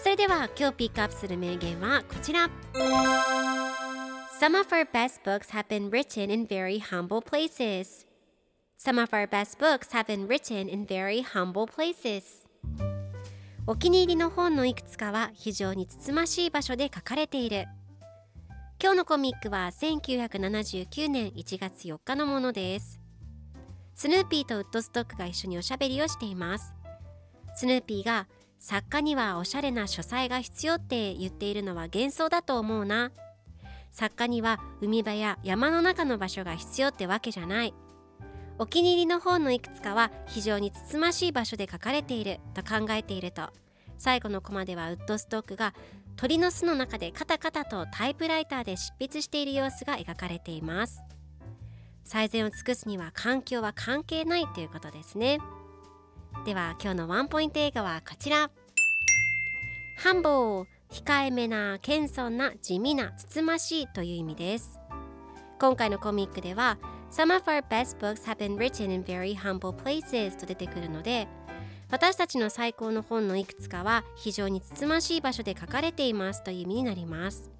[0.00, 2.48] それでは今日ピックアップする名言はこちら
[4.40, 8.06] Some of our best books have been written in very humble places
[8.78, 12.46] Some of our best books have been written in very humble places
[13.66, 17.66] お気に入りの本のいくつかは非常につつましい場所で書かれている
[18.80, 23.00] 今日のコミックは1979年1月4日のものです
[23.96, 26.72] スヌーピーとウッドストックが一緒におしゃべりをしています
[27.56, 28.28] スヌーピーが
[28.58, 33.12] 作家にはおしゃれな書斎が必要って言っているのは幻想だと思うな。
[33.90, 37.74] 作家には海辺や山の中の場所が必要ってわけじゃない。
[38.58, 43.50] お気に入りの本のいくつかは非常につつましい場所で書かれていると考えていると。
[43.96, 45.74] 最後のコマではウッドストックが
[46.16, 51.00] 鳥の巣の中でカタカタとタイプライターで執筆している様子が描かれています。
[52.04, 55.38] 最善を尽くすには環境は関係ないということですね。
[56.48, 58.50] では今日のワンポイント映画はこちら。
[59.98, 64.80] ハンボー控えめな謙遜な地味なつつましいという意味です。
[65.60, 66.78] 今回のコミックでは
[67.10, 71.28] Some of our best books have been written in very humble places と出てくるので
[71.90, 77.50] 私たちの最高の本のいくつかは非常につつましい場所で書かれていますという意味になります。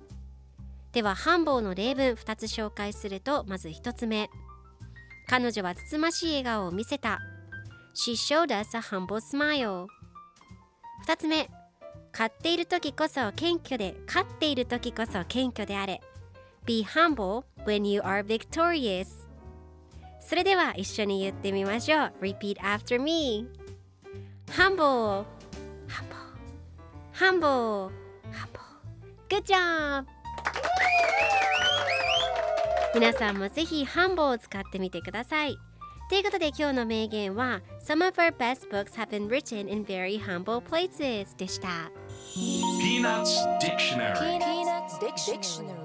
[0.93, 4.31] では繁忙の例文2つ紹介するとまず1つ目。
[5.29, 7.19] 彼女はつつましい笑顔を見せた。
[8.01, 9.89] She showed us a humble smile
[11.09, 11.51] 2つ目
[12.13, 16.01] 買っている時こそ謙虚で勝っている時こそ謙虚であれ
[16.65, 19.09] Be humble when you are victorious
[20.21, 23.49] それでは一緒に言ってみましょう Repeat after me
[24.53, 25.25] Humble
[25.89, 26.31] Humble
[27.15, 27.91] Humble
[28.31, 28.69] Humble
[29.29, 30.07] Good job
[32.95, 35.57] 皆さんもぜひ Humble を使ってみてください
[36.10, 41.92] ということで今日の名言は Some of our best books have been written in very humble places でした
[42.80, 45.77] Peanuts Dictionary Peanuts Dictionary